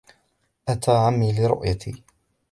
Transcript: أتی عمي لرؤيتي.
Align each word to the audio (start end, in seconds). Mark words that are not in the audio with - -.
أتی 0.69 0.91
عمي 0.91 1.31
لرؤيتي. 1.33 2.03